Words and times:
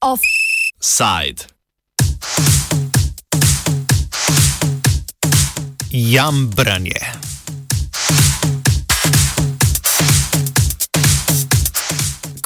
Offside. 0.00 1.46
Jambranje. 5.90 7.19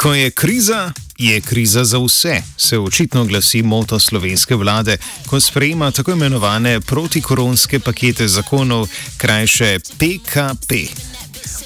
Ko 0.05 0.15
je 0.15 0.31
kriza, 0.31 0.93
je 1.19 1.41
kriza 1.41 1.85
za 1.85 1.99
vse, 1.99 2.43
se 2.57 2.79
očitno 2.79 3.25
glasi 3.25 3.63
moto 3.63 3.99
slovenske 3.99 4.55
vlade, 4.55 4.97
ko 5.27 5.41
sprejema 5.41 5.91
tako 5.91 6.13
imenovane 6.13 6.81
protikoronske 6.81 7.81
pakete 7.81 8.29
zakonov, 8.29 8.89
krajše 9.17 9.79
PKP. 9.79 10.73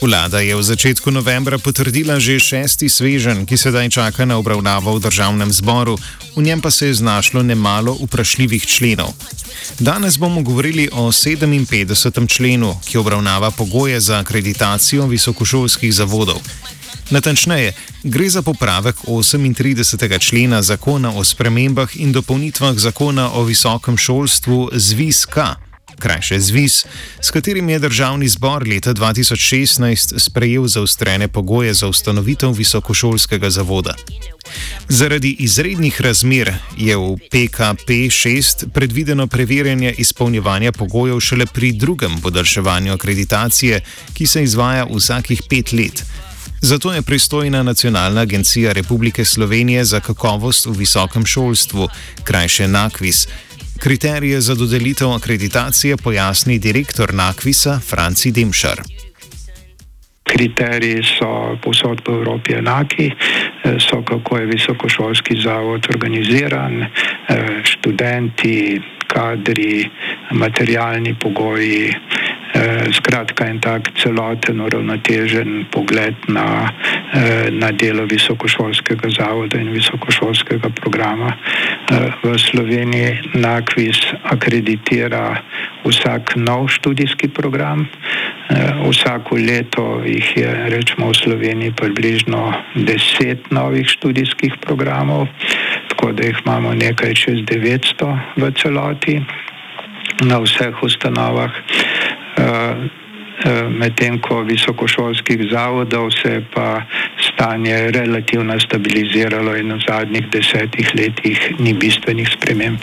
Vlada 0.03 0.39
je 0.41 0.57
v 0.57 0.63
začetku 0.63 1.11
novembra 1.11 1.59
potrdila 1.59 2.21
že 2.21 2.39
šesti 2.39 2.89
svežen, 2.89 3.43
ki 3.47 3.57
sedaj 3.57 3.91
čaka 3.91 4.25
na 4.25 4.39
obravnavo 4.39 4.95
v 4.95 5.03
državnem 5.03 5.53
zboru, 5.53 5.99
v 6.37 6.43
njem 6.43 6.61
pa 6.61 6.71
se 6.71 6.87
je 6.87 6.95
znašlo 6.95 7.43
nemalo 7.43 7.99
vprašljivih 8.07 8.67
členov. 8.67 9.11
Danes 9.79 10.19
bomo 10.19 10.43
govorili 10.43 10.89
o 10.93 11.11
57. 11.11 12.29
členu, 12.29 12.75
ki 12.87 12.99
obravnava 12.99 13.51
pogoje 13.51 14.01
za 14.01 14.19
akreditacijo 14.19 15.07
visokošolskih 15.07 15.95
zavodov. 15.95 16.39
Natančneje, 17.11 17.73
gre 18.03 18.29
za 18.29 18.43
popravek 18.43 18.97
38. 18.97 20.19
člena 20.21 20.63
zakona 20.63 21.13
o 21.17 21.25
spremembah 21.25 21.97
in 21.97 22.13
dopolnitvah 22.13 22.77
zakona 22.77 23.33
o 23.33 23.45
visokem 23.45 23.97
šolstvu 23.97 24.71
ZVIS-K, 24.73 25.37
krajše 25.99 26.41
ZVIS, 26.41 26.85
s 27.21 27.31
katerim 27.31 27.69
je 27.69 27.79
državni 27.79 28.29
zbor 28.29 28.69
leta 28.69 28.95
2016 28.95 30.19
sprejel 30.19 30.67
zaostrene 30.67 31.29
pogoje 31.29 31.75
za 31.75 31.89
ustanovitev 31.89 32.51
visokošolskega 32.51 33.51
zavoda. 33.51 33.95
Zaradi 34.89 35.37
izrednih 35.39 36.01
razmer 36.01 36.55
je 36.77 36.97
v 36.97 37.17
PKP 37.17 37.89
6 37.89 38.69
predvideno 38.75 39.27
preverjanje 39.27 39.95
izpolnjevanja 39.99 40.73
pogojev 40.73 41.21
šele 41.21 41.47
pri 41.47 41.73
drugem 41.73 42.21
podaljševanju 42.21 42.93
akreditacije, 42.93 43.81
ki 44.15 44.27
se 44.27 44.43
izvaja 44.43 44.87
vsakih 44.91 45.43
pet 45.49 45.73
let. 45.73 46.05
Zato 46.61 46.93
je 46.93 47.03
pristojna 47.03 47.63
Nacionalna 47.63 48.21
agencija 48.21 48.73
Republike 48.73 49.25
Slovenije 49.25 49.85
za 49.85 50.01
kakovost 50.01 50.67
v 50.67 50.73
visokem 50.79 51.27
šolstvu, 51.27 51.89
krajše 52.25 52.69
NAKVIS. 52.69 53.29
Kriterije 53.79 54.41
za 54.41 54.55
dodelitev 54.55 55.13
akreditacije 55.13 55.97
pojasni 55.97 56.59
direktor 56.59 57.15
NAKVISA 57.15 57.81
Franci 57.81 58.33
Demšar. 58.33 58.83
Kriteriji 60.25 61.03
so 61.03 61.57
posod 61.63 62.03
po 62.05 62.13
Evropi 62.13 62.55
enaki, 62.55 63.11
so 63.91 64.03
kako 64.03 64.39
je 64.39 64.47
visokošolski 64.47 65.41
zavod 65.45 65.87
organiziran, 65.95 66.85
študenti, 67.65 68.81
kadri, 69.07 69.91
materialni 70.31 71.17
pogoji, 71.21 71.95
Eh, 71.95 72.28
skratka, 72.93 73.45
en 73.45 73.61
tak 73.61 73.93
celoten, 73.99 74.61
uravnotežen 74.61 75.67
pogled 75.71 76.17
na, 76.29 76.73
eh, 77.13 77.51
na 77.51 77.73
delo 77.73 78.07
visokošolskega 78.07 79.09
zavoda 79.09 79.59
in 79.59 79.73
visokošolskega 79.73 80.71
programa. 80.71 81.37
Eh, 81.37 82.11
v 82.23 82.39
Sloveniji 82.39 83.19
NAKVIS 83.35 84.15
akreditira 84.23 85.43
vsak 85.85 86.37
nov 86.37 86.69
študijski 86.69 87.29
program. 87.29 87.89
Vsako 88.89 89.37
leto 89.37 90.01
jih 90.05 90.37
je, 90.37 90.49
rečemo, 90.73 91.13
v 91.13 91.15
Sloveniji 91.15 91.73
približno 91.73 92.53
deset 92.75 93.51
novih 93.51 93.85
študijskih 93.89 94.57
programov, 94.61 95.29
tako 95.89 96.13
da 96.13 96.25
jih 96.25 96.37
imamo 96.47 96.75
nekaj 96.75 97.15
čez 97.15 97.45
900 97.45 98.19
v 98.37 98.53
celoti 98.57 99.21
na 100.25 100.41
vseh 100.41 100.75
ustanovah. 100.83 101.53
Eh, 102.39 102.45
eh, 103.45 103.69
medtem 103.71 104.21
ko 104.21 104.43
visokošolskih 104.43 105.41
zavodov 105.53 106.11
se 106.23 106.29
je 106.29 106.45
pa 106.55 106.83
stanje 107.29 107.91
relativno 107.91 108.61
stabiliziralo 108.61 109.57
in 109.57 109.73
v 109.73 109.81
zadnjih 109.89 110.25
desetih 110.33 110.91
letih 110.95 111.39
ni 111.59 111.75
bistvenih 111.75 112.29
sprememb. 112.29 112.79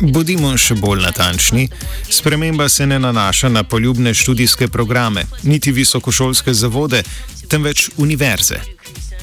Bodimo 0.00 0.52
še 0.56 0.74
bolj 0.74 1.00
natančni. 1.02 1.68
Sprememba 2.10 2.68
se 2.68 2.86
ne 2.86 2.98
nanaša 2.98 3.48
na 3.48 3.62
poljubne 3.64 4.14
študijske 4.14 4.68
programe, 4.68 5.24
niti 5.42 5.72
visokošolske 5.72 6.52
zavode, 6.52 7.02
temveč 7.48 7.88
univerze. 7.96 8.60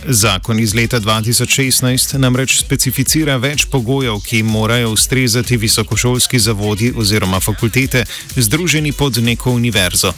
Zakon 0.08 0.60
iz 0.60 0.76
leta 0.76 1.00
2016 1.00 2.18
namreč 2.18 2.58
specificira 2.60 3.38
več 3.38 3.66
pogojev, 3.72 4.20
ki 4.26 4.44
morajo 4.44 4.92
ustrezati 4.92 5.58
visokošolski 5.58 6.40
zavodi 6.40 6.92
oziroma 6.96 7.40
fakultete, 7.40 8.04
združeni 8.36 8.92
pod 8.92 9.18
neko 9.24 9.52
univerzo. 9.52 10.14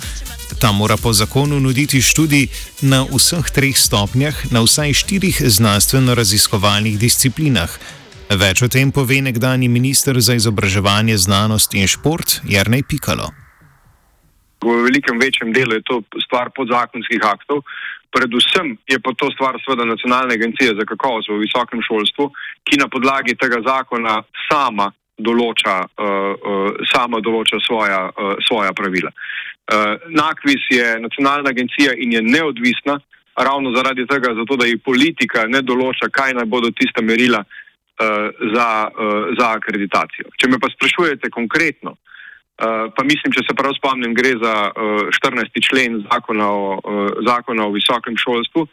Ta 0.59 0.71
mora 0.71 0.97
po 0.97 1.13
zakonu 1.13 1.59
nuditi 1.59 2.01
študij 2.01 2.47
na 2.81 3.03
vseh 3.11 3.49
treh 3.53 3.77
stopnjah, 3.77 4.51
na 4.51 4.61
vsaj 4.65 4.93
štirih 4.93 5.41
znanstveno-raziskovalnih 5.41 6.97
disciplinah. 6.97 7.69
Več 8.29 8.61
o 8.65 8.69
tem 8.69 8.91
pove 8.91 9.21
nekdani 9.21 9.67
minister 9.69 10.17
za 10.17 10.33
izobraževanje, 10.33 11.17
znanost 11.17 11.73
in 11.77 11.87
šport 11.87 12.39
Jarnej 12.49 12.81
Pikalo. 12.89 13.29
V 14.65 14.73
velikem 14.87 15.19
večjem 15.21 15.53
delu 15.53 15.77
je 15.77 15.83
to 15.85 16.01
stvar 16.25 16.49
podzakonskih 16.55 17.21
aktov, 17.21 17.61
Predvsem 18.15 18.77
je 18.87 18.97
pa 19.03 19.11
to 19.19 19.27
stvar 19.35 19.59
seveda 19.59 19.85
Nacionalne 19.85 20.33
agencije 20.33 20.75
za 20.79 20.85
kakovost 20.87 21.27
v 21.29 21.41
visokem 21.43 21.81
šolstvu, 21.83 22.31
ki 22.63 22.79
na 22.79 22.87
podlagi 22.87 23.35
tega 23.35 23.59
zakona 23.65 24.21
sama 24.47 24.87
določa, 25.19 25.75
uh, 25.83 26.31
uh, 26.35 26.79
sama 26.91 27.19
določa 27.23 27.59
svoja, 27.67 28.07
uh, 28.07 28.39
svoja 28.47 28.71
pravila. 28.75 29.11
Uh, 29.11 29.99
NAKVIS 30.11 30.63
je 30.71 30.87
nacionalna 31.03 31.51
agencija 31.51 31.95
in 31.95 32.15
je 32.15 32.21
neodvisna 32.23 32.99
ravno 33.35 33.75
zaradi 33.75 34.07
tega, 34.07 34.31
zato 34.35 34.55
da 34.55 34.67
ji 34.67 34.79
politika 34.79 35.43
ne 35.47 35.61
določa, 35.61 36.11
kaj 36.11 36.35
naj 36.39 36.47
bodo 36.51 36.71
tista 36.71 37.03
merila 37.03 37.43
uh, 37.43 38.27
za, 38.55 38.69
uh, 38.91 39.31
za 39.39 39.51
akreditacijo. 39.59 40.31
Če 40.39 40.51
me 40.51 40.59
pa 40.59 40.71
sprašujete 40.71 41.31
konkretno, 41.35 41.95
uh, 41.95 42.14
pa 42.95 43.03
mislim, 43.03 43.33
če 43.35 43.43
se 43.43 43.55
prav 43.55 43.73
spomnim, 43.75 44.13
gre 44.15 44.35
za 44.39 44.53
uh, 44.71 45.01
eh, 45.03 45.15
14. 45.19 45.59
člen 45.67 46.03
zakona 46.07 46.47
o, 46.47 46.77
uh, 46.79 47.09
zakona 47.27 47.67
o 47.67 47.73
visokem 47.75 48.15
šolstvu. 48.17 48.63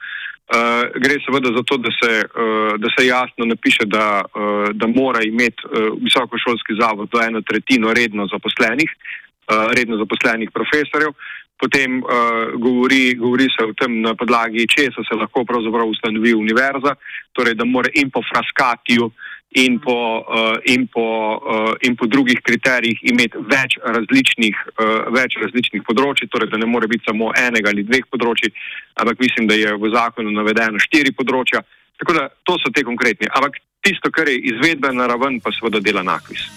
Uh, 0.53 0.85
gre 1.03 1.17
seveda 1.25 1.51
za 1.57 1.63
to, 1.67 1.79
da 1.83 1.91
se, 1.97 2.13
uh, 2.23 2.75
da 2.79 2.91
se 2.95 3.07
jasno 3.07 3.47
napiše, 3.49 3.87
da, 3.87 4.23
uh, 4.23 4.71
da 4.75 4.87
mora 4.87 5.23
imeti 5.25 5.67
uh, 5.67 5.97
visokošolski 6.03 6.79
zavod 6.81 7.09
do 7.11 7.23
eno 7.23 7.41
tretjino 7.43 7.95
redno 7.95 8.27
zaposlenih, 8.31 8.91
uh, 8.93 9.73
redno 9.75 9.99
zaposlenih 10.03 10.51
profesorjev. 10.55 11.17
Potem 11.59 12.03
uh, 12.03 12.55
govori, 12.59 13.15
govori 13.15 13.47
se 13.55 13.65
o 13.65 13.75
tem, 13.79 14.01
na 14.03 14.15
podlagi 14.15 14.67
česa 14.69 15.03
se 15.09 15.19
lahko 15.19 15.45
pravzaprav 15.45 15.89
ustanovi 15.89 16.35
univerza, 16.35 16.95
torej 17.33 17.55
da 17.55 17.65
mora 17.65 17.91
in 17.95 18.11
po 18.11 18.23
fraskatiju 18.31 19.07
uh, 19.07 19.22
in 19.55 19.79
po, 19.81 20.25
uh, 20.25 20.57
in, 20.65 20.87
po, 20.89 21.05
uh, 21.37 21.75
in 21.85 21.97
po 21.97 22.07
drugih 22.07 22.41
kriterijih 22.41 23.03
imeti 23.03 23.41
več 23.51 23.77
različnih, 23.85 24.57
uh, 24.73 25.11
več 25.13 25.37
različnih 25.43 25.85
področji, 25.85 26.31
torej 26.33 26.49
da 26.53 26.61
ne 26.61 26.69
more 26.71 26.89
biti 26.89 27.05
samo 27.09 27.33
enega 27.37 27.73
ali 27.73 27.85
dveh 27.85 28.09
področji, 28.09 28.53
ampak 28.97 29.21
mislim, 29.21 29.51
da 29.51 29.59
je 29.59 29.77
v 29.77 29.93
zakonu 29.93 30.33
navedeno 30.33 30.81
štiri 30.81 31.13
področja. 31.13 31.61
Tako 32.01 32.17
da 32.17 32.27
to 32.49 32.57
so 32.59 32.73
te 32.73 32.85
konkretne. 32.87 33.29
Ampak 33.29 33.61
tisto, 33.85 34.11
kar 34.11 34.29
je 34.29 34.41
izvedbena 34.55 35.07
raven, 35.07 35.41
pa 35.41 35.53
seveda 35.55 35.83
dela 35.85 36.03
nakvis. 36.07 36.49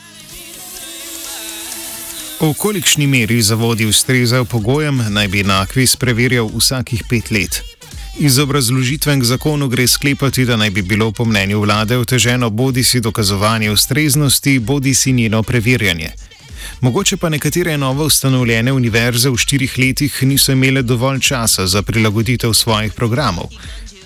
V 2.35 2.51
kolikšni 2.59 3.07
meri 3.07 3.39
zavodi 3.41 3.87
ustrezajo 3.87 4.45
pogojem, 4.45 4.99
naj 5.15 5.27
bi 5.31 5.43
nakvis 5.47 5.95
preverjal 5.95 6.51
vsakih 6.51 7.07
pet 7.09 7.31
let. 7.31 7.74
Iz 8.19 8.39
obrazložitve 8.39 9.19
k 9.19 9.23
zakonu 9.23 9.67
gre 9.67 9.87
sklepati, 9.87 10.45
da 10.45 10.55
naj 10.55 10.69
bi 10.69 10.81
bilo 10.81 11.11
po 11.11 11.25
mnenju 11.25 11.59
vlade 11.59 11.97
oteženo 11.97 12.49
bodi 12.49 12.83
si 12.83 13.01
dokazovanje 13.01 13.71
ustreznosti, 13.71 14.59
bodi 14.59 14.93
si 14.93 15.11
njeno 15.11 15.43
preverjanje. 15.43 16.09
Mogoče 16.81 17.17
pa 17.17 17.29
nekatere 17.29 17.77
novo 17.77 18.05
ustanovljene 18.05 18.73
univerze 18.73 19.29
v 19.29 19.37
štirih 19.37 19.73
letih 19.77 20.23
niso 20.23 20.51
imele 20.51 20.81
dovolj 20.81 21.19
časa 21.19 21.67
za 21.67 21.81
prilagoditev 21.81 22.53
svojih 22.53 22.93
programov. 22.93 23.49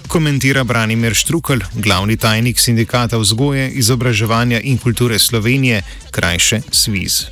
Komentira 0.08 0.64
Branimir 0.64 1.14
Štrukel, 1.14 1.60
glavni 1.74 2.18
tajnik 2.18 2.60
sindikata 2.60 3.18
vzgoje, 3.18 3.70
izobraževanja 3.70 4.60
in 4.64 4.78
kulture 4.78 5.20
Slovenije, 5.20 5.84
krajše 6.12 6.62
SWIZ. 6.72 7.26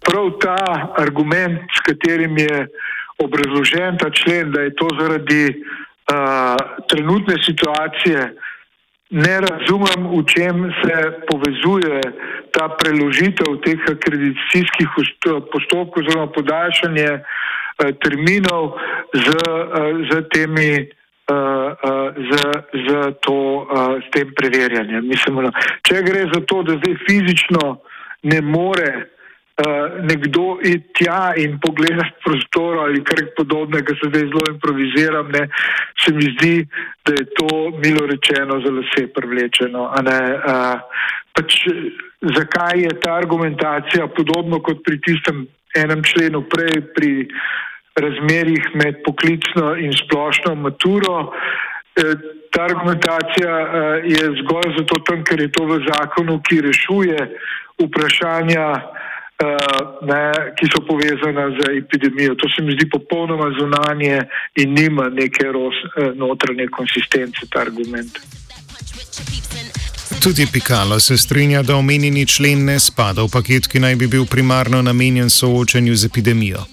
Prav 0.00 0.30
ta 0.40 0.92
argument, 0.98 1.60
s 1.76 1.80
katerim 1.86 2.38
je 2.38 2.68
obrazložen 3.22 3.98
ta 3.98 4.10
člen, 4.10 4.50
da 4.52 4.60
je 4.66 4.74
to 4.74 4.88
zaradi 4.98 5.44
uh, 5.50 6.56
trenutne 6.88 7.36
situacije 7.42 8.34
ne 9.14 9.36
razumem, 9.40 10.00
v 10.10 10.24
čem 10.26 10.72
se 10.82 10.96
povezuje 11.30 12.00
ta 12.50 12.68
preložitev 12.68 13.60
teh 13.62 13.78
akreditacijskih 13.78 14.88
postopkov 15.52 16.02
oziroma 16.02 16.26
podaljšanje 16.32 17.10
eh, 17.14 17.22
terminov 18.02 18.74
z, 19.14 19.26
eh, 19.28 19.92
z 20.10 20.12
temi. 20.34 20.72
Uh, 21.24 21.72
z, 22.20 22.36
z, 22.84 23.16
to, 23.24 23.64
z 24.04 24.06
tem 24.12 24.28
preverjanjem. 24.36 25.08
Mislim, 25.08 25.40
no, 25.40 25.48
če 25.88 26.02
gre 26.04 26.26
za 26.28 26.42
to, 26.44 26.60
da 26.68 26.76
zdaj 26.76 26.98
fizično 27.08 27.78
ne 28.28 28.42
more 28.44 29.08
uh, 29.56 30.02
nekdo 30.02 30.58
iti 30.62 30.88
tja 30.98 31.34
in 31.36 31.58
pogledati 31.62 32.14
prostor 32.24 32.78
ali 32.84 33.04
kar 33.04 33.24
podobnega, 33.36 33.94
se 33.94 34.08
zdaj 34.08 34.26
zelo 34.30 34.44
improviziram, 34.50 35.28
ne, 35.32 35.48
se 36.04 36.14
mi 36.14 36.26
zdi, 36.36 36.66
da 37.04 37.12
je 37.18 37.24
to 37.38 37.50
milo 37.84 38.06
rečeno 38.06 38.60
za 38.64 38.72
vse 38.78 39.06
privlečeno. 39.14 39.82
Uh, 39.84 40.80
pač, 41.34 41.60
zakaj 42.36 42.80
je 42.82 42.94
ta 43.00 43.14
argumentacija 43.14 44.06
podobno 44.06 44.62
kot 44.62 44.82
pri 44.84 45.00
tistem 45.00 45.46
enem 45.76 46.02
členu 46.02 46.42
prej, 46.48 46.80
pri 46.94 47.12
razmerjih 47.94 48.72
med 48.74 49.02
poklicno 49.06 49.74
in 49.76 49.92
splošno 49.92 50.54
maturo? 50.54 51.18
Uh, 51.20 52.32
Ta 52.54 52.62
argumentacija 52.62 53.54
je 54.04 54.24
zgolj 54.40 54.76
zato, 54.78 54.98
tam, 55.06 55.24
ker 55.26 55.40
je 55.40 55.50
to 55.52 55.64
v 55.66 55.80
zakonu, 55.88 56.38
ki 56.46 56.60
rešuje 56.62 57.18
vprašanja 57.82 58.66
ne, 60.02 60.52
ki 60.56 60.66
so 60.72 60.80
povezane 60.86 61.44
z 61.58 61.78
epidemijo. 61.78 62.34
To 62.34 62.48
se 62.48 62.62
mi 62.62 62.72
zdi 62.72 62.88
popolnoma 62.90 63.50
zunanje 63.58 64.22
in 64.54 64.74
nima 64.74 65.08
neke 65.08 65.44
ros, 65.52 65.74
eh, 65.96 66.12
notranje 66.14 66.68
konsistence 66.68 67.40
ta 67.50 67.60
argument. 67.60 68.18
Tudi 70.22 70.46
Pikalo 70.52 71.00
se 71.00 71.16
strinja, 71.16 71.62
da 71.62 71.76
omenjeni 71.76 72.26
člen 72.26 72.64
ne 72.64 72.80
spada 72.80 73.22
v 73.22 73.28
paket, 73.32 73.68
ki 73.68 73.80
naj 73.80 73.96
bi 73.96 74.06
bil 74.06 74.24
primarno 74.26 74.82
namenjen 74.82 75.30
soočanju 75.30 75.94
z 75.94 76.06
epidemijo. 76.06 76.64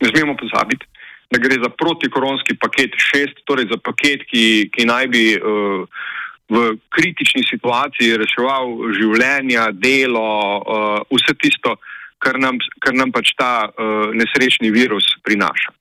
Ne 0.00 0.08
smemo 0.08 0.36
pozabiti, 0.36 0.86
da 1.30 1.38
gre 1.38 1.56
za 1.62 1.70
protikoronski 1.70 2.58
paket 2.60 2.90
šest, 2.98 3.40
torej 3.44 3.66
za 3.72 3.78
paket, 3.84 4.26
ki, 4.30 4.70
ki 4.74 4.84
naj 4.84 5.06
bi. 5.06 5.24
Uh, 5.36 5.88
v 6.48 6.78
kritični 6.88 7.44
situaciji 7.44 8.16
reševal 8.22 8.92
življenja, 8.96 9.68
delo, 9.76 10.28
uh, 10.58 11.00
vse 11.12 11.36
tisto, 11.36 11.76
kar 12.18 12.38
nam, 12.40 12.56
kar 12.80 12.96
nam 12.96 13.12
pač 13.12 13.34
ta 13.38 13.68
uh, 13.68 14.08
nesrečni 14.16 14.72
virus 14.72 15.06
prinaša. 15.24 15.74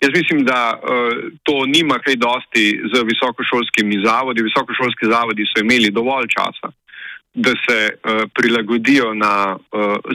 Jaz 0.00 0.12
mislim, 0.16 0.42
da 0.48 0.74
uh, 0.74 1.30
to 1.46 1.62
nima 1.70 2.00
kaj 2.02 2.18
dosti 2.18 2.66
z 2.90 3.04
visokošolskimi 3.06 4.00
zavodi. 4.04 4.46
Visokošolski 4.48 5.10
zavodi 5.12 5.46
so 5.50 5.62
imeli 5.62 5.92
dovolj 5.94 6.26
časa, 6.34 6.72
da 7.30 7.52
se 7.62 7.76
prilagodijo 8.34 9.12
na 9.14 9.54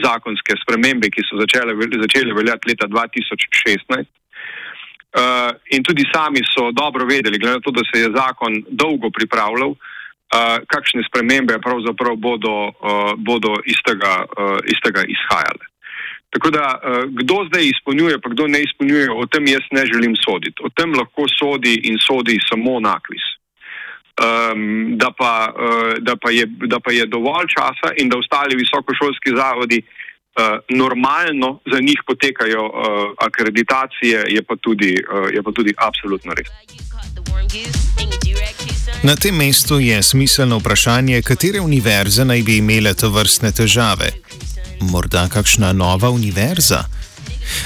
zakonske 0.04 0.52
spremembe, 0.60 1.08
ki 1.08 1.22
so 1.24 1.38
začele, 1.40 1.72
začele 2.02 2.34
veljati 2.36 2.68
leta 2.68 2.90
2016. 2.92 4.04
Uh, 5.16 5.56
in 5.72 5.82
tudi 5.82 6.04
sami 6.12 6.44
so 6.44 6.70
dobro 6.72 7.06
vedeli, 7.06 7.38
glede 7.38 7.56
na 7.56 7.64
to, 7.64 7.70
da 7.70 7.80
se 7.88 8.00
je 8.00 8.12
zakon 8.12 8.52
dolgo 8.68 9.08
pripravljal, 9.10 9.70
uh, 9.72 10.58
kakšne 10.68 11.00
spremembe 11.08 11.56
pravzaprav 11.64 12.18
bodo, 12.20 12.68
uh, 12.68 13.16
bodo 13.16 13.54
iz, 13.64 13.80
tega, 13.86 14.26
uh, 14.28 14.58
iz 14.68 14.76
tega 14.84 15.06
izhajale. 15.08 15.64
Tako 16.36 16.50
da, 16.50 16.66
uh, 16.76 17.08
kdo 17.08 17.46
zdaj 17.48 17.64
izpolnjuje, 17.64 18.20
pa 18.20 18.28
kdo 18.34 18.44
ne 18.46 18.60
izpolnjuje, 18.60 19.08
o 19.08 19.24
tem 19.26 19.48
jaz 19.48 19.64
ne 19.72 19.86
želim 19.88 20.12
soditi. 20.20 20.60
O 20.60 20.68
tem 20.68 20.92
lahko 20.92 21.24
sodi 21.32 21.80
in 21.88 21.96
sodi 21.96 22.36
samo 22.50 22.76
nakvis. 22.80 23.24
Um, 24.20 24.96
da, 25.00 25.08
pa, 25.16 25.32
uh, 25.48 25.94
da, 26.00 26.16
pa 26.20 26.28
je, 26.30 26.44
da 26.68 26.76
pa 26.80 26.92
je 26.92 27.08
dovolj 27.08 27.48
časa 27.56 27.96
in 27.96 28.12
da 28.12 28.20
ostali 28.20 28.56
visokošolski 28.56 29.32
zavodi 29.36 29.80
uh, 29.80 30.05
normalno 30.68 31.60
za 31.72 31.80
njih 31.80 32.00
potekajo 32.06 32.64
uh, 32.64 32.72
akreditacije, 33.18 34.24
je 34.28 34.42
pa, 34.42 34.56
tudi, 34.60 34.96
uh, 35.12 35.34
je 35.34 35.42
pa 35.42 35.52
tudi 35.52 35.74
absolutno 35.78 36.32
res. 36.34 36.48
Na 39.02 39.16
tem 39.16 39.36
mestu 39.36 39.80
je 39.80 40.02
smiselno 40.02 40.58
vprašanje, 40.58 41.22
katere 41.22 41.60
univerze 41.60 42.24
naj 42.24 42.42
bi 42.42 42.56
imele 42.56 42.94
to 42.94 43.08
vrstne 43.08 43.52
težave. 43.52 44.10
Morda 44.80 45.28
kakšna 45.28 45.72
nova 45.72 46.10
univerza? 46.10 46.84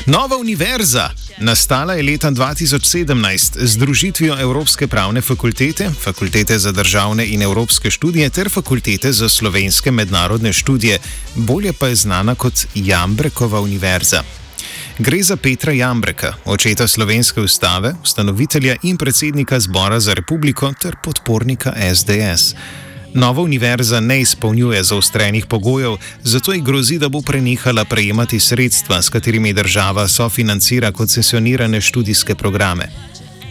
Nova 0.07 0.37
univerza! 0.37 1.11
Nastala 1.39 1.95
je 1.95 2.03
leta 2.03 2.31
2017 2.31 3.59
z 3.59 3.67
združitvijo 3.67 4.37
Evropske 4.41 4.87
pravne 4.87 5.21
fakultete, 5.21 5.91
Fakultete 6.01 6.59
za 6.59 6.73
državne 6.73 7.27
in 7.27 7.43
evropske 7.43 7.91
študije 7.91 8.31
ter 8.31 8.51
Fakultete 8.51 9.13
za 9.13 9.29
slovenske 9.29 9.91
mednarodne 9.91 10.53
študije, 10.53 10.99
bolje 11.35 11.73
pa 11.73 11.89
je 11.89 11.95
znana 11.95 12.35
kot 12.35 12.67
Jambrekova 12.75 13.61
univerza. 13.61 14.23
Gre 14.99 15.23
za 15.23 15.37
Petra 15.37 15.73
Jambreka, 15.73 16.35
očeta 16.45 16.89
slovenske 16.89 17.41
ustave, 17.41 17.95
ustanovitelja 18.03 18.77
in 18.83 18.97
predsednika 18.97 19.61
Zbora 19.61 20.01
za 20.01 20.15
republiko 20.15 20.73
ter 20.83 20.97
podpornika 21.05 21.73
SDS. 21.95 22.55
Nova 23.15 23.43
univerza 23.43 24.01
ne 24.01 24.21
izpolnjuje 24.21 24.83
zaostrenih 24.83 25.47
pogojev, 25.47 25.97
zato 26.23 26.53
ji 26.53 26.61
grozi, 26.61 26.99
da 26.99 27.09
bo 27.09 27.21
prenehala 27.27 27.85
prejemati 27.85 28.41
sredstva, 28.41 29.03
s 29.03 29.09
katerimi 29.09 29.53
država 29.53 30.09
sofinancira 30.09 30.93
koncesionirane 30.93 31.81
študijske 31.81 32.35
programe. 32.35 32.87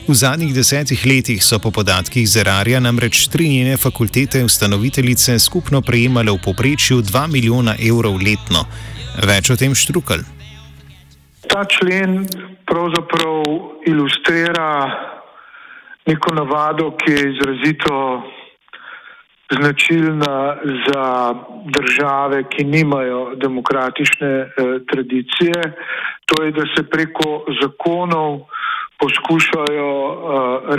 V 0.07 0.13
zadnjih 0.13 0.53
desetih 0.56 1.06
letih 1.06 1.44
so 1.44 1.59
po 1.59 1.71
podatkih 1.71 2.29
Zerarja 2.29 2.79
namreč 2.79 3.27
tri 3.27 3.50
njene 3.50 3.77
fakultete 3.77 4.44
ustanoviteljice 4.44 5.39
skupno 5.39 5.81
prejemale 5.81 6.31
v 6.31 6.39
poprečju 6.45 7.01
2 7.01 7.27
milijona 7.27 7.75
evrov 7.89 8.15
letno. 8.15 8.65
Več 9.27 9.50
o 9.50 9.56
tem 9.56 9.75
štrukal. 9.75 10.23
Ta 11.45 11.65
člen 11.65 12.25
pravzaprav 12.65 13.44
ilustrira 13.85 14.69
neko 16.07 16.33
navado, 16.33 16.95
ki 16.97 17.11
je 17.11 17.31
izrazito 17.33 18.23
značilna 19.50 20.57
za 20.88 21.36
države, 21.66 22.44
ki 22.50 22.63
nimajo 22.63 23.36
demokratične 23.36 24.28
eh, 24.28 24.50
tradicije, 24.92 25.62
to 26.25 26.44
je, 26.44 26.51
da 26.51 26.66
se 26.75 26.84
preko 26.90 27.46
zakonov 27.62 28.40
poskušajo 29.00 29.92
eh, 30.10 30.16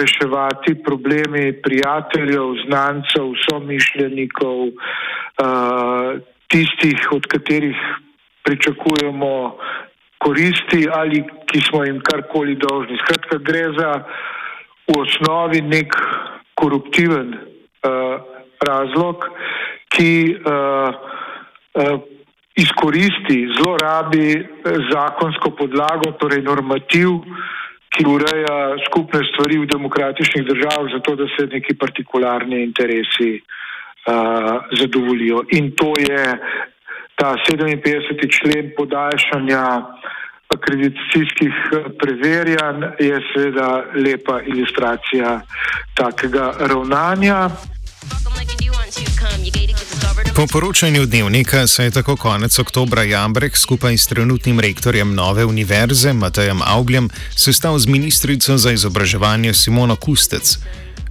reševati 0.00 0.82
problemi 0.84 1.62
prijateljev, 1.62 2.46
znancev, 2.66 3.26
somišljenikov, 3.50 4.66
eh, 4.66 6.20
tistih, 6.48 7.08
od 7.12 7.26
katerih 7.26 7.76
pričakujemo 8.42 9.56
koristi 10.18 10.88
ali 10.92 11.24
ki 11.46 11.60
smo 11.60 11.84
jim 11.84 12.00
karkoli 12.00 12.54
dolžni. 12.54 12.98
Skratka, 12.98 13.38
gre 13.38 13.64
za 13.78 13.92
v 14.88 14.98
osnovi 15.00 15.60
nek 15.62 15.94
koruptiven 16.54 17.34
uh, 17.34 18.39
razlog, 18.60 19.24
ki 19.88 20.36
uh, 20.36 20.94
uh, 21.74 22.00
izkoristi, 22.56 23.38
zlorabi 23.58 24.48
zakonsko 24.92 25.50
podlago, 25.58 26.12
torej 26.20 26.42
normativ, 26.42 27.22
ki 27.90 28.06
ureja 28.06 28.58
skupne 28.86 29.22
stvari 29.32 29.58
v 29.58 29.68
demokratičnih 29.70 30.44
državah, 30.46 30.92
zato 30.94 31.16
da 31.16 31.26
se 31.34 31.46
neki 31.46 31.74
partikularni 31.74 32.62
interesi 32.62 33.32
uh, 33.40 34.62
zadovoljijo. 34.78 35.42
In 35.58 35.72
to 35.76 35.92
je 35.98 36.24
ta 37.16 37.34
57. 37.50 38.30
člen 38.38 38.70
podaljšanja 38.76 39.64
akreditacijskih 40.54 41.54
preverjanj, 41.98 42.82
je 42.98 43.18
seveda 43.32 43.84
lepa 43.94 44.40
ilustracija 44.46 45.40
takega 45.94 46.52
ravnanja. 46.60 47.48
Po 50.36 50.46
poročanju 50.46 51.06
dnevnika 51.06 51.66
se 51.66 51.84
je 51.84 51.90
tako 51.90 52.16
konec 52.16 52.58
oktobra 52.58 53.02
Jambrek 53.02 53.56
skupaj 53.56 53.98
s 53.98 54.06
trenutnim 54.06 54.60
rektorjem 54.60 55.14
nove 55.14 55.44
univerze 55.44 56.12
Matejem 56.12 56.62
Aubljem 56.62 57.10
sestal 57.36 57.78
z 57.78 57.86
ministrico 57.86 58.58
za 58.58 58.72
izobraževanje 58.72 59.54
Simono 59.54 59.96
Kustec. 59.96 60.58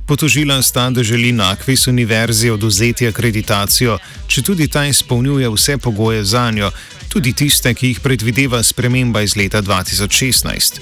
Potožila 0.08 0.62
sta, 0.62 0.90
da 0.90 1.04
želi 1.04 1.32
na 1.32 1.52
Akvis 1.52 1.88
univerzi 1.88 2.50
oduzeti 2.50 3.08
akreditacijo, 3.08 3.98
če 4.28 4.42
tudi 4.42 4.68
ta 4.68 4.86
izpolnjuje 4.86 5.50
vse 5.50 5.78
pogoje 5.78 6.24
za 6.24 6.52
njo, 6.52 6.72
tudi 7.10 7.34
tiste, 7.34 7.74
ki 7.74 7.88
jih 7.88 8.00
predvideva 8.00 8.64
sprememba 8.64 9.22
iz 9.22 9.36
leta 9.36 9.62
2016. 9.62 10.82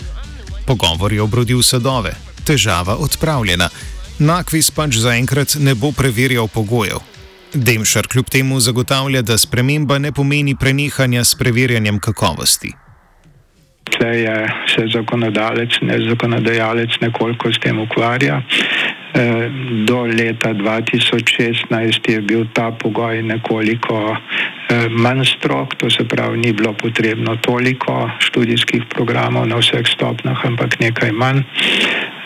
Pogovor 0.66 1.14
je 1.14 1.22
obrodil 1.22 1.62
sadove, 1.64 2.16
težava 2.46 2.96
odpravljena. 2.96 3.70
Nakvis 4.20 4.72
pač 4.74 4.98
zaenkrat 4.98 5.60
ne 5.62 5.76
bo 5.78 5.92
preverjal 5.94 6.48
pogojev. 6.50 7.04
Demšar 7.54 8.08
kljub 8.10 8.26
temu 8.34 8.58
zagotavlja, 8.60 9.22
da 9.22 9.38
sprememba 9.38 10.00
ne 10.02 10.12
pomeni 10.12 10.56
prenehanja 10.58 11.22
s 11.24 11.38
preverjanjem 11.38 12.00
kakovosti. 12.02 12.74
Tle 13.94 14.10
je 14.20 14.36
se 14.74 14.88
zakonodalec, 14.94 15.78
ne 15.82 16.00
zakonodajalec, 16.10 16.98
nekoliko 17.02 17.54
s 17.54 17.62
tem 17.62 17.80
ukvarja. 17.80 18.42
Do 19.86 20.02
leta 20.10 20.50
2016 20.54 22.10
je 22.10 22.22
bil 22.22 22.46
ta 22.54 22.72
pogoj 22.72 23.22
nekoliko 23.24 24.18
manj 24.90 25.26
strok, 25.38 25.78
to 25.78 25.90
se 25.94 26.04
pravi, 26.04 26.38
ni 26.38 26.54
bilo 26.54 26.74
potrebno 26.74 27.38
toliko 27.42 28.10
študijskih 28.20 28.90
programov 28.90 29.48
na 29.48 29.62
vseh 29.62 29.88
stopnjah, 29.88 30.46
ampak 30.46 30.80
nekaj 30.80 31.12
manj. 31.12 31.46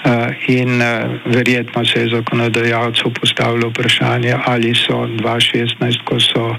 Eh, 0.04 0.36
in 0.46 0.82
eh, 0.82 1.20
verjetno 1.26 1.86
se 1.86 2.00
je 2.00 2.10
zakonodajalcu 2.10 3.12
postavilo 3.14 3.70
vprašanje, 3.70 4.36
ali 4.46 4.74
so 4.76 5.08
2016, 5.08 6.02
ko 6.04 6.20
so, 6.20 6.56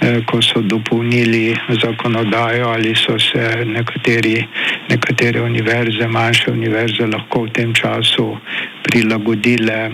eh, 0.00 0.20
ko 0.26 0.42
so 0.42 0.60
dopolnili 0.60 1.56
zakonodajo, 1.68 2.68
ali 2.68 2.94
so 2.94 3.18
se 3.18 3.64
nekateri, 3.64 4.46
nekatere 4.88 5.40
univerze, 5.40 6.06
manjše 6.06 6.50
univerze 6.50 7.06
lahko 7.06 7.42
v 7.42 7.50
tem 7.50 7.74
času 7.74 8.36
prilagodile 8.82 9.90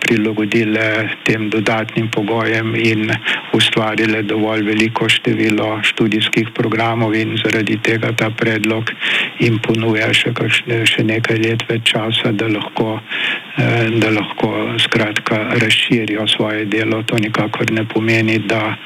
prilagodile 0.00 1.08
tem 1.24 1.50
dodatnim 1.50 2.08
pogojem 2.10 2.74
in 2.76 3.10
ustvarile 3.52 4.22
dovolj 4.22 4.62
veliko 4.62 5.08
število 5.08 5.80
študijskih 5.82 6.48
programov 6.54 7.14
in 7.14 7.36
zaradi 7.44 7.78
tega 7.82 8.12
ta 8.16 8.30
predlog 8.30 8.90
jim 9.38 9.58
ponuja 9.58 10.12
še, 10.14 10.32
kakšne, 10.34 10.82
še 10.86 11.04
nekaj 11.04 11.38
let 11.38 11.64
več 11.68 11.92
časa, 11.92 12.32
da 12.32 12.48
lahko, 12.48 13.00
eh, 13.56 13.90
da 13.98 14.10
lahko 14.10 14.78
skratka 14.78 15.38
razširijo 15.62 16.26
svoje 16.28 16.64
delo. 16.64 17.02
To 17.02 17.16
nikakor 17.16 17.70
ne 17.70 17.84
pomeni, 17.84 18.38
da, 18.38 18.76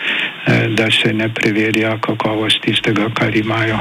eh, 0.47 0.69
da 0.69 0.91
se 0.91 1.13
ne 1.13 1.29
preverja 1.29 1.99
kakovost 2.01 2.61
tistega, 2.63 3.09
kar 3.15 3.37
imajo. 3.37 3.79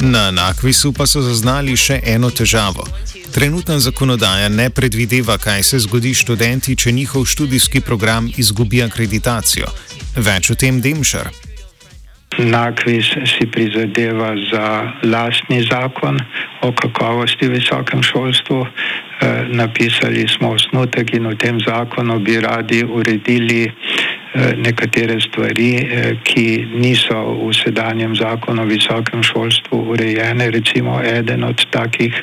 Na 0.00 0.30
Nakvisu 0.30 0.92
pa 0.92 1.06
so 1.06 1.20
zaznali 1.20 1.76
še 1.76 2.00
eno 2.04 2.30
težavo. 2.30 2.86
Trenutna 3.34 3.78
zakonodaja 3.78 4.48
ne 4.48 4.70
predvideva, 4.70 5.38
kaj 5.38 5.62
se 5.62 5.78
zgodi 5.78 6.14
študenti, 6.14 6.76
če 6.76 6.92
njihov 6.92 7.24
študijski 7.24 7.80
program 7.80 8.28
izgubi 8.36 8.82
akreditacijo. 8.82 9.70
Več 10.16 10.50
o 10.50 10.54
tem 10.54 10.80
Demšar. 10.80 11.30
Nakvis 12.38 13.10
si 13.26 13.46
prizadeva 13.52 14.32
za 14.50 14.66
lastni 15.04 15.62
zakon 15.70 16.18
o 16.62 16.72
kakovosti 16.72 17.46
v 17.46 17.58
visokem 17.58 18.02
šolstvu. 18.02 18.60
E, 18.66 19.30
napisali 19.50 20.26
smo 20.30 20.54
osnutek 20.54 21.14
in 21.14 21.26
v 21.30 21.36
tem 21.36 21.58
zakonu 21.66 22.18
bi 22.24 22.38
radi 22.40 22.84
uredili 22.84 23.66
Eh, 24.30 24.54
nekatere 24.56 25.20
stvari, 25.20 25.74
eh, 25.74 26.14
ki 26.22 26.66
niso 26.78 27.18
v 27.18 27.50
sedanjem 27.50 28.14
zakonu 28.14 28.62
o 28.62 28.64
visokem 28.64 29.22
šolstvu 29.22 29.90
urejene. 29.90 30.50
Recimo, 30.50 31.02
eden 31.02 31.44
od 31.44 31.66
takih 31.70 32.14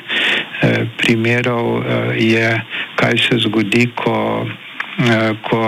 primerov 0.98 1.84
je, 2.18 2.48
kaj 2.96 3.18
se 3.18 3.38
zgodi, 3.44 3.86
ko, 3.94 4.46
ko 5.46 5.60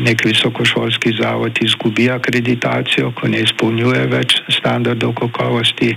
nek 0.00 0.24
visokošolski 0.24 1.12
zavod 1.18 1.58
izgubi 1.62 2.10
akreditacijo, 2.10 3.10
ko 3.18 3.28
ne 3.28 3.42
izpolnjuje 3.42 4.06
več 4.06 4.36
standardov 4.58 5.16
kakovosti. 5.18 5.90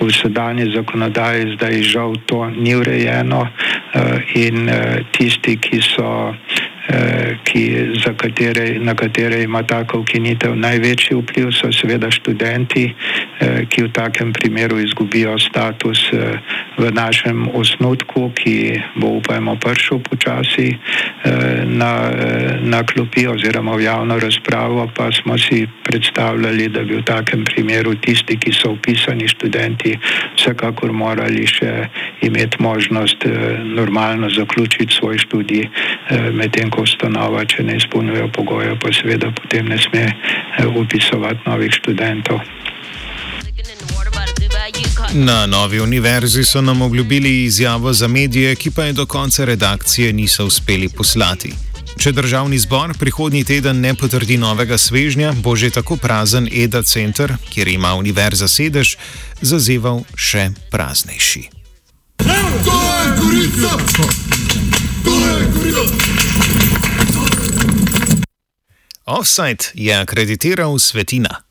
V 0.00 0.10
sedanji 0.14 0.70
zakonodaji 0.74 1.56
zdaj 1.56 1.82
žal 1.82 2.14
to 2.26 2.44
ni 2.54 2.76
urejeno 2.78 3.48
in 4.38 4.70
tisti, 5.10 5.58
ki 5.58 5.82
so 5.82 6.08
Eh, 6.08 6.47
ki, 7.44 7.62
katere, 8.16 8.78
na 8.78 8.94
katere 8.94 9.42
ima 9.42 9.62
taka 9.62 9.98
ukinitev 9.98 10.56
največji 10.56 11.16
vpliv, 11.16 11.50
so 11.52 11.72
seveda 11.72 12.10
študenti, 12.10 12.94
eh, 13.40 13.64
ki 13.68 13.82
v 13.82 13.92
takem 13.92 14.32
primeru 14.32 14.78
izgubijo 14.80 15.38
status 15.38 16.00
eh, 16.12 16.38
v 16.78 16.90
našem 16.92 17.48
osnutku, 17.54 18.30
ki 18.34 18.80
bo 18.96 19.18
upajmo 19.18 19.56
prišel 19.60 19.98
počasi 19.98 20.78
na, 21.66 21.92
na 22.62 22.80
klopi 22.86 23.26
oziroma 23.26 23.74
v 23.76 23.82
javno 23.82 24.18
razpravo, 24.18 24.86
pa 24.94 25.10
smo 25.12 25.38
si 25.38 25.66
predstavljali, 25.88 26.68
da 26.68 26.84
bi 26.84 26.98
v 27.00 27.04
takem 27.08 27.44
primeru 27.48 27.94
tisti, 28.04 28.36
ki 28.36 28.52
so 28.52 28.74
upisani 28.76 29.28
študenti, 29.28 29.96
vsekakor 30.36 30.92
morali 30.92 31.46
še 31.48 31.88
imeti 32.28 32.62
možnost 32.62 33.24
normalno 33.64 34.30
zaključiti 34.30 34.94
svoj 34.94 35.18
študij 35.24 35.68
medtem, 36.32 36.70
ko 36.70 36.84
ustanova, 36.84 37.44
če 37.44 37.64
ne 37.64 37.76
izpolnjuje 37.80 38.28
pogoje, 38.36 38.74
pa 38.82 38.92
seveda 38.92 39.30
potem 39.34 39.68
ne 39.68 39.78
sme 39.78 40.04
eh, 40.08 40.66
upisovati 40.66 41.40
novih 41.46 41.72
študentov. 41.72 42.40
Na 45.14 45.46
novi 45.46 45.80
univerzi 45.80 46.44
so 46.44 46.60
nam 46.60 46.82
obljubili 46.82 47.44
izjavo 47.44 47.92
za 47.92 48.08
medije, 48.08 48.56
ki 48.56 48.70
pa 48.70 48.84
je 48.84 48.92
do 48.92 49.06
konca 49.06 49.44
redakcije 49.44 50.12
niso 50.12 50.46
uspeli 50.46 50.88
poslati. 50.88 51.67
Če 51.98 52.12
državni 52.14 52.58
zbor 52.62 52.92
prihodnji 52.94 53.42
teden 53.44 53.80
ne 53.82 53.90
potrdi 53.98 54.36
novega 54.38 54.78
svežnja, 54.78 55.32
bo 55.42 55.56
že 55.58 55.72
tako 55.74 55.96
prazen 55.98 56.46
EDA 56.46 56.82
center, 56.86 57.34
kjer 57.50 57.68
ima 57.68 57.94
univerza 57.98 58.46
sedež, 58.48 58.94
zazeval 59.42 60.04
še 60.14 60.52
praznejši. 60.70 61.42
To 62.22 62.78
je 62.78 63.06
kurica! 63.18 63.72
To 65.02 65.14
je 65.26 65.50
kurica! 65.56 65.82
Offside 69.08 69.74
je 69.74 69.98
akreditiral 69.98 70.78
Svetina. 70.78 71.47